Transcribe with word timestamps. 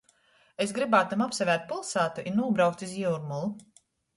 Es 0.63 0.71
grybātum 0.77 1.21
apsavērt 1.27 1.67
piļsātu 1.73 2.25
i 2.31 2.35
nūbraukt 2.41 2.85
iz 2.89 2.99
Jiurmolu. 3.03 3.53